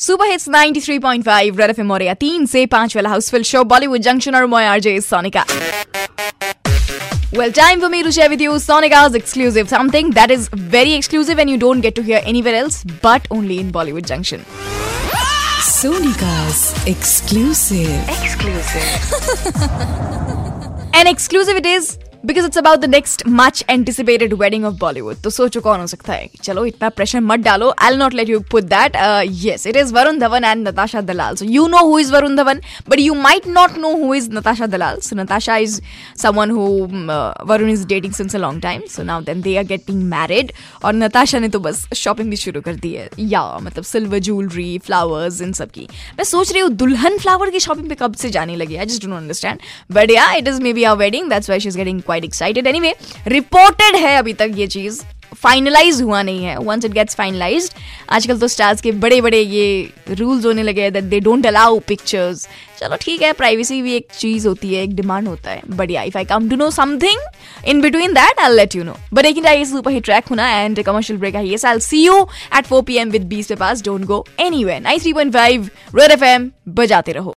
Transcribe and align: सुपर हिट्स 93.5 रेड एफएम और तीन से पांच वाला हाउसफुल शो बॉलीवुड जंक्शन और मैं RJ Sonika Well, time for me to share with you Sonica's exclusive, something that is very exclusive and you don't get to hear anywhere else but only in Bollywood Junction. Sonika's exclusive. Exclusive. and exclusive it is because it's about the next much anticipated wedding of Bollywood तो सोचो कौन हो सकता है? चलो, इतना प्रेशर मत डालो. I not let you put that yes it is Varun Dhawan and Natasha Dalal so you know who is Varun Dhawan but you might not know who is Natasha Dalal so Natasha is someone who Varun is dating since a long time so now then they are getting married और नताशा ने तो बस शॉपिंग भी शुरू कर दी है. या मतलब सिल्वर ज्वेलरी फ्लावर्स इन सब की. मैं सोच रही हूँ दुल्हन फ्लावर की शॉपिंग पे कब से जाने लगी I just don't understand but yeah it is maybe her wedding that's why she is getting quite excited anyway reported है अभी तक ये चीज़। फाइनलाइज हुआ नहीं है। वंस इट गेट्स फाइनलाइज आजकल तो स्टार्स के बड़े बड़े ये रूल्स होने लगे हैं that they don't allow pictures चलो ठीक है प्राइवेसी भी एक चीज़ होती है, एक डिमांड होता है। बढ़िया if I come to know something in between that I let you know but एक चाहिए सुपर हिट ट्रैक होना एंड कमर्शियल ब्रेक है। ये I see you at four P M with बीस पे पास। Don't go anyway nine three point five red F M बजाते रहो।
सुपर 0.00 0.28
हिट्स 0.30 0.48
93.5 0.48 1.58
रेड 1.58 1.70
एफएम 1.70 1.90
और 1.92 2.02
तीन 2.20 2.44
से 2.46 2.64
पांच 2.74 2.94
वाला 2.96 3.08
हाउसफुल 3.08 3.42
शो 3.44 3.62
बॉलीवुड 3.72 4.00
जंक्शन 4.02 4.34
और 4.34 4.46
मैं 4.52 4.66
RJ 4.66 5.00
Sonika 5.00 5.44
Well, 7.38 7.52
time 7.56 7.82
for 7.82 7.88
me 7.90 7.98
to 8.04 8.10
share 8.14 8.28
with 8.30 8.40
you 8.44 8.54
Sonica's 8.62 9.16
exclusive, 9.18 9.68
something 9.72 10.08
that 10.14 10.32
is 10.36 10.46
very 10.70 10.94
exclusive 11.00 11.42
and 11.42 11.52
you 11.52 11.58
don't 11.64 11.84
get 11.86 11.94
to 11.98 12.02
hear 12.08 12.22
anywhere 12.32 12.54
else 12.60 12.78
but 13.04 13.28
only 13.36 13.58
in 13.64 13.68
Bollywood 13.76 14.08
Junction. 14.12 14.42
Sonika's 15.68 16.64
exclusive. 16.94 18.10
Exclusive. 18.16 18.90
and 21.02 21.12
exclusive 21.12 21.62
it 21.62 21.70
is 21.74 21.92
because 22.24 22.46
it's 22.46 22.58
about 22.58 22.78
the 22.78 22.84
next 22.84 23.22
much 23.28 23.64
anticipated 23.70 24.32
wedding 24.40 24.64
of 24.64 24.74
Bollywood 24.80 25.20
तो 25.24 25.30
सोचो 25.30 25.60
कौन 25.60 25.80
हो 25.80 25.86
सकता 25.86 26.12
है? 26.12 26.28
चलो, 26.42 26.64
इतना 26.64 26.88
प्रेशर 26.88 27.20
मत 27.20 27.38
डालो. 27.40 27.68
I 27.78 27.96
not 27.96 28.14
let 28.14 28.28
you 28.28 28.40
put 28.50 28.64
that 28.64 28.96
yes 29.42 29.66
it 29.66 29.76
is 29.76 29.92
Varun 29.94 30.18
Dhawan 30.18 30.44
and 30.44 30.66
Natasha 30.68 31.00
Dalal 31.00 31.36
so 31.36 31.44
you 31.44 31.66
know 31.68 31.78
who 31.86 31.98
is 31.98 32.12
Varun 32.12 32.36
Dhawan 32.36 32.60
but 32.88 33.00
you 33.00 33.14
might 33.14 33.46
not 33.48 33.78
know 33.78 33.94
who 33.96 34.14
is 34.14 34.30
Natasha 34.32 34.66
Dalal 34.66 35.00
so 35.00 35.16
Natasha 35.16 35.56
is 35.56 35.80
someone 36.22 36.50
who 36.50 36.66
Varun 37.46 37.70
is 37.70 37.86
dating 37.86 38.12
since 38.12 38.36
a 38.36 38.38
long 38.38 38.62
time 38.62 38.82
so 38.90 39.02
now 39.02 39.20
then 39.22 39.40
they 39.42 39.56
are 39.56 39.64
getting 39.64 40.02
married 40.10 40.52
और 40.84 40.94
नताशा 40.94 41.38
ने 41.38 41.48
तो 41.48 41.60
बस 41.60 41.86
शॉपिंग 41.96 42.30
भी 42.30 42.36
शुरू 42.36 42.60
कर 42.60 42.74
दी 42.74 42.92
है. 42.92 43.08
या 43.20 43.42
मतलब 43.62 43.84
सिल्वर 43.84 44.18
ज्वेलरी 44.18 44.78
फ्लावर्स 44.86 45.40
इन 45.42 45.52
सब 45.52 45.70
की. 45.70 45.88
मैं 46.18 46.24
सोच 46.24 46.52
रही 46.52 46.60
हूँ 46.60 46.70
दुल्हन 46.76 47.18
फ्लावर 47.18 47.50
की 47.50 47.60
शॉपिंग 47.60 47.88
पे 47.88 47.94
कब 48.00 48.14
से 48.14 48.30
जाने 48.30 48.56
लगी 48.56 48.76
I 48.76 48.86
just 48.86 49.06
don't 49.06 49.16
understand 49.16 49.58
but 49.92 50.10
yeah 50.10 50.32
it 50.34 50.48
is 50.48 50.62
maybe 50.72 50.84
her 50.84 50.96
wedding 50.96 51.30
that's 51.30 51.50
why 51.50 51.60
she 51.60 51.68
is 51.68 51.78
getting 51.78 52.02
quite 52.10 52.24
excited 52.24 52.66
anyway 52.66 52.94
reported 53.28 53.96
है 53.96 54.16
अभी 54.18 54.32
तक 54.34 54.52
ये 54.56 54.66
चीज़। 54.66 55.02
फाइनलाइज 55.34 56.00
हुआ 56.02 56.22
नहीं 56.22 56.44
है। 56.44 56.56
वंस 56.58 56.84
इट 56.84 56.92
गेट्स 56.92 57.14
फाइनलाइज 57.16 57.70
आजकल 58.10 58.38
तो 58.38 58.48
स्टार्स 58.48 58.80
के 58.80 58.92
बड़े 58.94 59.20
बड़े 59.20 59.40
ये 59.40 59.90
रूल्स 60.10 60.46
होने 60.46 60.62
लगे 60.62 60.82
हैं 60.82 60.92
that 60.92 61.04
they 61.04 61.20
don't 61.20 61.46
allow 61.46 61.78
pictures 61.88 62.46
चलो 62.80 62.96
ठीक 63.00 63.22
है 63.22 63.32
प्राइवेसी 63.32 63.80
भी 63.82 63.94
एक 63.94 64.06
चीज़ 64.18 64.46
होती 64.48 64.74
है, 64.74 64.82
एक 64.82 64.94
डिमांड 64.96 65.28
होता 65.28 65.50
है। 65.50 65.62
बढ़िया 65.68 66.02
if 66.02 66.18
I 66.18 66.24
come 66.24 66.48
to 66.50 66.56
know 66.56 66.70
something 66.70 67.20
in 67.68 67.80
between 67.80 68.14
that 68.14 68.40
I 68.40 68.54
let 68.54 68.76
you 68.76 68.84
know 68.84 68.96
but 69.12 69.26
एक 69.26 69.42
चाहिए 69.42 69.64
सुपर 69.64 69.92
हिट 69.92 70.04
ट्रैक 70.04 70.26
होना 70.30 70.48
एंड 70.50 70.82
कमर्शियल 70.82 71.18
ब्रेक 71.18 71.34
है। 71.34 71.46
ये 71.46 71.56
I 71.66 71.80
see 71.80 72.04
you 72.04 72.20
at 72.56 72.66
four 72.66 72.82
P 72.82 72.96
M 72.96 73.10
with 73.10 73.28
बीस 73.28 73.46
पे 73.46 73.54
पास। 73.54 73.82
Don't 73.84 74.04
go 74.04 74.24
anyway 74.64 74.78
nine 74.80 75.00
three 75.00 75.12
point 75.12 75.32
five 75.34 75.70
red 75.96 76.10
F 76.10 76.24
M 76.24 76.50
बजाते 76.68 77.12
रहो। 77.12 77.28